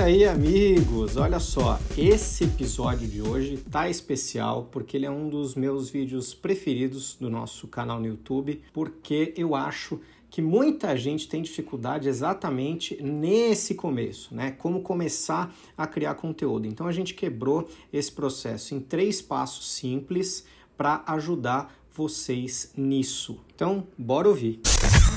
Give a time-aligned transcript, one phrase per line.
[0.00, 1.18] aí, amigos?
[1.18, 6.32] Olha só, esse episódio de hoje tá especial porque ele é um dos meus vídeos
[6.32, 10.00] preferidos do nosso canal no YouTube, porque eu acho
[10.30, 14.52] que muita gente tem dificuldade exatamente nesse começo, né?
[14.52, 16.66] Como começar a criar conteúdo.
[16.66, 20.46] Então a gente quebrou esse processo em três passos simples
[20.78, 23.38] para ajudar vocês nisso.
[23.54, 24.60] Então, bora ouvir.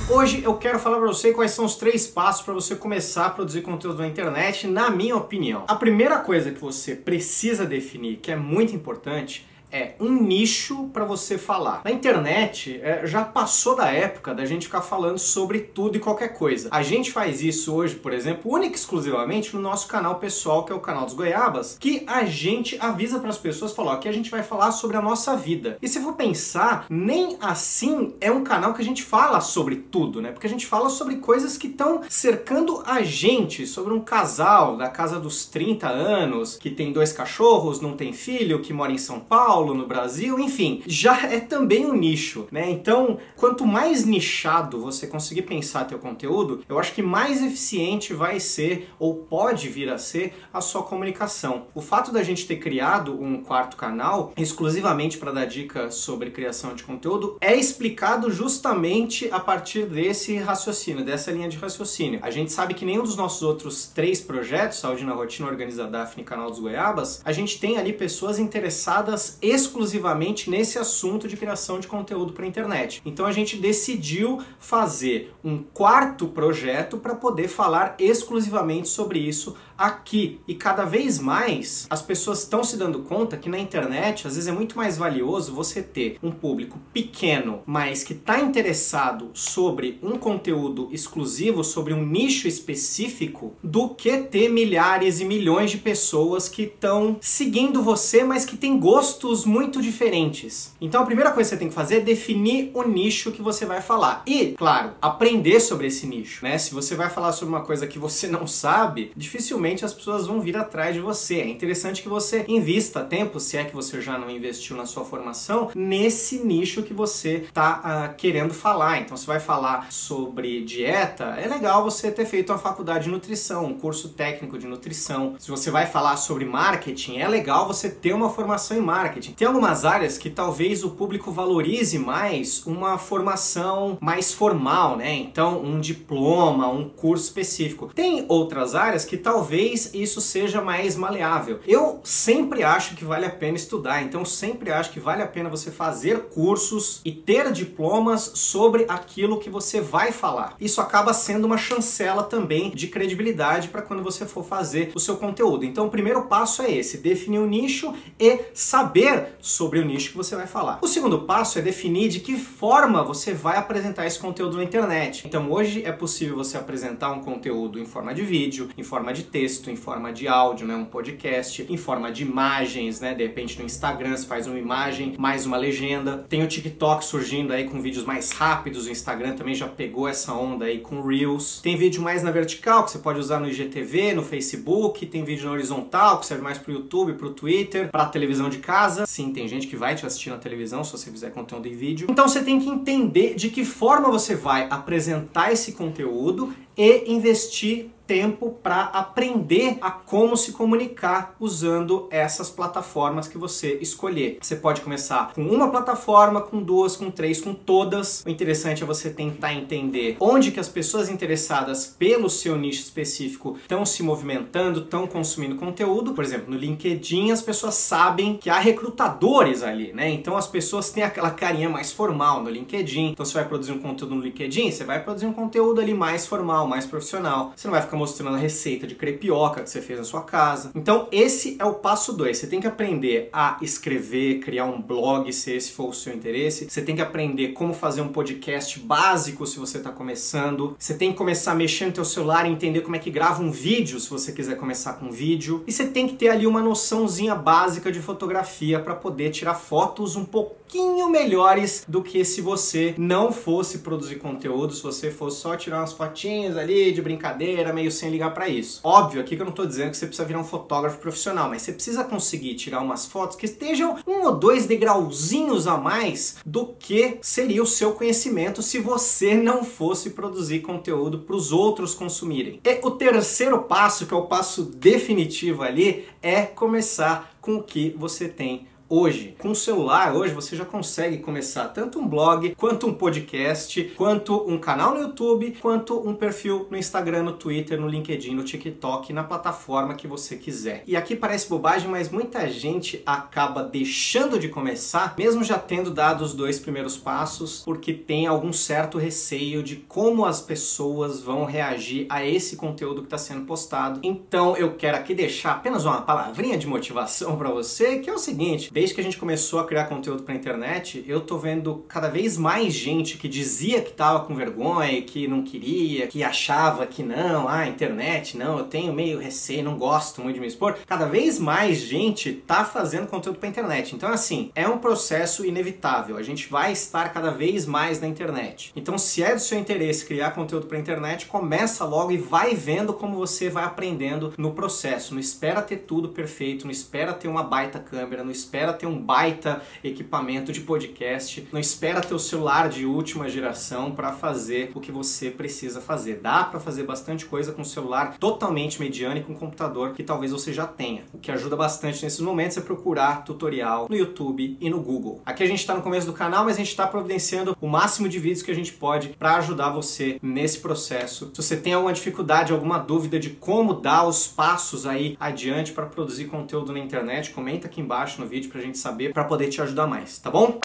[0.10, 3.30] Hoje eu quero falar para você quais são os três passos para você começar a
[3.30, 5.64] produzir conteúdo na internet, na minha opinião.
[5.66, 11.04] A primeira coisa que você precisa definir, que é muito importante, é um nicho para
[11.04, 11.82] você falar.
[11.84, 16.30] Na internet é, já passou da época da gente ficar falando sobre tudo e qualquer
[16.30, 16.70] coisa.
[16.72, 20.72] A gente faz isso hoje, por exemplo, única e exclusivamente no nosso canal pessoal, que
[20.72, 24.12] é o canal dos Goiabas, que a gente avisa para as pessoas, falar que a
[24.12, 25.78] gente vai falar sobre a nossa vida.
[25.82, 30.22] E se for pensar, nem assim é um canal que a gente fala sobre tudo,
[30.22, 30.32] né?
[30.32, 34.90] Porque a gente fala sobre coisas que estão cercando a gente, sobre um casal da
[34.90, 39.20] casa dos 30 anos, que tem dois cachorros, não tem filho, que mora em São
[39.20, 42.70] Paulo, Paulo, no Brasil, enfim, já é também um nicho, né?
[42.70, 48.42] Então, quanto mais nichado você conseguir pensar teu conteúdo, eu acho que mais eficiente vai
[48.42, 51.68] ser ou pode vir a ser a sua comunicação.
[51.74, 56.76] O fato da gente ter criado um quarto canal exclusivamente para dar dicas sobre criação
[56.76, 62.20] de conteúdo é explicado justamente a partir desse raciocínio, dessa linha de raciocínio.
[62.22, 66.24] A gente sabe que nenhum dos nossos outros três projetos, Saúde na Rotina, Organiza Daphne
[66.24, 71.80] e Canal dos Goiabas, a gente tem ali pessoas interessadas exclusivamente nesse assunto de criação
[71.80, 73.02] de conteúdo para internet.
[73.06, 80.40] Então a gente decidiu fazer um quarto projeto para poder falar exclusivamente sobre isso aqui.
[80.48, 84.48] E cada vez mais as pessoas estão se dando conta que na internet às vezes
[84.48, 90.18] é muito mais valioso você ter um público pequeno, mas que está interessado sobre um
[90.18, 96.64] conteúdo exclusivo, sobre um nicho específico, do que ter milhares e milhões de pessoas que
[96.64, 100.74] estão seguindo você, mas que têm gostos muito diferentes.
[100.80, 103.66] Então a primeira coisa que você tem que fazer é definir o nicho que você
[103.66, 104.24] vai falar.
[104.26, 106.58] E, claro, aprender sobre esse nicho, né?
[106.58, 110.42] Se você vai falar sobre uma coisa que você não sabe, dificilmente as pessoas vão
[110.42, 111.40] vir atrás de você.
[111.40, 115.06] É interessante que você invista tempo, se é que você já não investiu na sua
[115.06, 119.00] formação, nesse nicho que você está uh, ah, querendo falar.
[119.00, 123.66] Então, você vai falar sobre dieta, é legal você ter feito uma faculdade de nutrição,
[123.66, 125.36] um curso técnico de nutrição.
[125.40, 129.32] Se você vai falar sobre marketing, é legal você ter uma formação em marketing.
[129.32, 135.14] Tem algumas áreas que talvez o público valorize mais uma formação mais formal, né?
[135.14, 137.92] Então, um diploma, um curso específico.
[137.94, 141.60] Tem outras áreas que talvez talvez isso seja mais maleável.
[141.68, 145.48] Eu sempre acho que vale a pena estudar, então sempre acho que vale a pena
[145.48, 150.56] você fazer cursos e ter diplomas sobre aquilo que você vai falar.
[150.60, 155.18] Isso acaba sendo uma chancela também de credibilidade para quando você for fazer o seu
[155.18, 155.66] conteúdo.
[155.66, 160.18] Então o primeiro passo é esse, definir o nicho e saber sobre o nicho que
[160.18, 160.80] você vai falar.
[160.82, 165.28] O segundo passo é definir de que forma você vai apresentar esse conteúdo na internet.
[165.28, 169.22] Então hoje é possível você apresentar um conteúdo em forma de vídeo, em forma de
[169.24, 173.24] texto, texto, em forma de áudio, né, um podcast, em forma de imagens, né, de
[173.24, 176.26] repente no Instagram você faz uma imagem, mais uma legenda.
[176.30, 180.34] Tem o TikTok surgindo aí com vídeos mais rápidos, o Instagram também já pegou essa
[180.34, 181.60] onda aí com Reels.
[181.62, 185.46] Tem vídeo mais na vertical que você pode usar no IGTV, no Facebook, tem vídeo
[185.46, 189.06] na horizontal que serve mais pro YouTube, pro Twitter, pra televisão de casa.
[189.06, 192.08] Sim, tem gente que vai te assistir na televisão se você fizer conteúdo em vídeo.
[192.10, 197.90] Então você tem que entender de que forma você vai apresentar esse conteúdo e investir
[198.06, 204.38] tempo para aprender a como se comunicar usando essas plataformas que você escolher.
[204.42, 208.24] Você pode começar com uma plataforma, com duas, com três, com todas.
[208.26, 213.58] O interessante é você tentar entender onde que as pessoas interessadas pelo seu nicho específico
[213.62, 216.14] estão se movimentando, estão consumindo conteúdo.
[216.14, 220.10] Por exemplo, no LinkedIn as pessoas sabem que há recrutadores ali, né?
[220.10, 223.12] Então as pessoas têm aquela carinha mais formal no LinkedIn.
[223.12, 226.28] Então você vai produzir um conteúdo no LinkedIn, você vai produzir um conteúdo ali mais
[226.28, 227.54] formal mais profissional.
[227.56, 230.72] Você não vai ficar mostrando a receita de crepioca que você fez na sua casa.
[230.76, 232.38] Então, esse é o passo 2.
[232.38, 236.68] Você tem que aprender a escrever, criar um blog, se esse for o seu interesse.
[236.70, 240.76] Você tem que aprender como fazer um podcast básico se você está começando.
[240.78, 243.42] Você tem que começar a mexer no teu celular e entender como é que grava
[243.42, 245.64] um vídeo se você quiser começar com vídeo.
[245.68, 250.16] E você tem que ter ali uma noçãozinha básica de fotografia para poder tirar fotos
[250.16, 255.56] um pouquinho melhores do que se você não fosse produzir conteúdo, se você fosse só
[255.56, 258.82] tirar umas fotinhas ali de brincadeira, meio sem ligar para isso.
[258.84, 261.62] Óbvio aqui que eu não tô dizendo que você precisa virar um fotógrafo profissional, mas
[261.62, 266.68] você precisa conseguir tirar umas fotos que estejam um ou dois degrauzinhos a mais do
[266.80, 272.60] que seria o seu conhecimento se você não fosse produzir conteúdo para os outros consumirem.
[272.64, 277.94] E o terceiro passo, que é o passo definitivo ali, é começar com o que
[277.98, 279.36] você tem hoje.
[279.40, 284.50] Com o celular, hoje você já consegue começar tanto um blog, quanto um podcast, quanto
[284.50, 289.12] um canal no YouTube, quanto um perfil no Instagram, no Twitter, no LinkedIn, no TikTok,
[289.14, 290.84] na plataforma que você quiser.
[290.86, 296.24] E aqui parece bobagem, mas muita gente acaba deixando de começar, mesmo já tendo dado
[296.24, 302.06] os dois primeiros passos, porque tem algum certo receio de como as pessoas vão reagir
[302.10, 304.00] a esse conteúdo que está sendo postado.
[304.04, 308.18] Então eu quero aqui deixar apenas uma palavrinha de motivação para você, que é o
[308.18, 312.10] seguinte: desde que a gente começou a criar conteúdo para internet, eu tô vendo cada
[312.10, 317.04] vez mais gente que dizia que tava com vergonha, que não queria, que achava que
[317.04, 320.76] não, ah, internet, não, eu tenho meio receio, não gosto muito de me expor.
[320.88, 323.94] Cada vez mais gente tá fazendo conteúdo para internet.
[323.94, 326.18] Então, assim, é um processo inevitável.
[326.18, 328.72] A gente vai estar cada vez mais na internet.
[328.76, 332.92] Então, se é do seu interesse criar conteúdo para internet, começa logo e vai vendo
[332.92, 335.14] como você vai aprendendo no processo.
[335.14, 338.98] Não espera ter tudo perfeito, não espera ter uma baita câmera, não espera ter um
[338.98, 344.80] baita equipamento de podcast, não espera ter o celular de última geração para fazer o
[344.80, 346.20] que você precisa fazer.
[346.22, 350.04] Dá para fazer bastante coisa com o celular totalmente mediano e com um computador que
[350.04, 351.04] talvez você já tenha.
[351.14, 355.22] O que ajuda bastante nesses momentos é procurar tutorial no YouTube e no Google.
[355.26, 358.08] Aqui a gente está no começo do canal, mas a gente está providenciando o máximo
[358.08, 361.32] de vídeos que a gente pode para ajudar você nesse processo.
[361.34, 365.86] Se você tem alguma dificuldade, alguma dúvida de como dar os passos aí adiante para
[365.86, 369.60] produzir conteúdo na internet, comenta aqui embaixo no vídeo para gente saber para poder te
[369.62, 370.60] ajudar mais, tá bom?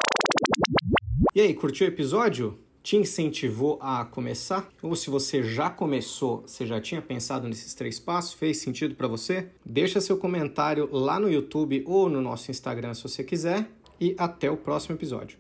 [1.35, 2.59] E aí, curtiu o episódio?
[2.83, 4.69] Te incentivou a começar?
[4.83, 8.35] Ou se você já começou, você já tinha pensado nesses três passos?
[8.35, 9.49] Fez sentido para você?
[9.65, 13.67] Deixa seu comentário lá no YouTube ou no nosso Instagram se você quiser
[13.99, 15.39] e até o próximo episódio.